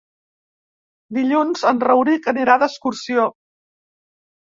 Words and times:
Dilluns 1.19 1.63
en 1.73 1.83
Rauric 1.87 2.33
anirà 2.35 2.59
d'excursió. 2.67 3.31